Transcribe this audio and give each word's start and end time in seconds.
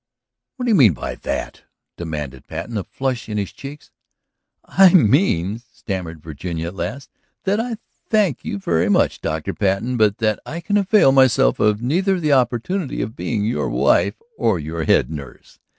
"What 0.55 0.65
do 0.65 0.71
you 0.71 0.75
mean 0.75 0.93
by 0.93 1.13
that?" 1.13 1.61
demanded 1.95 2.47
Patten, 2.47 2.75
a 2.75 2.83
flush 2.83 3.29
in 3.29 3.37
his 3.37 3.51
cheeks. 3.53 3.91
"I 4.65 4.91
mean," 4.95 5.59
stammered 5.59 6.23
Virginia 6.23 6.69
at 6.69 6.75
last, 6.75 7.11
"that 7.43 7.59
I 7.59 7.77
thank 8.09 8.43
you 8.43 8.57
very 8.57 8.89
much, 8.89 9.21
Dr. 9.21 9.53
Patten, 9.53 9.97
but 9.97 10.17
that 10.17 10.39
I 10.43 10.59
can 10.59 10.77
avail 10.77 11.11
myself 11.11 11.59
of 11.59 11.83
neither 11.83 12.19
the 12.19 12.33
opportunity 12.33 13.03
of 13.03 13.15
being 13.15 13.45
your 13.45 13.69
wife 13.69 14.19
or 14.39 14.57
your 14.57 14.85
head 14.85 15.11
nurse. 15.11 15.59